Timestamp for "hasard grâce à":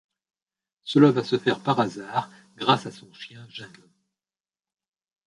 1.79-2.91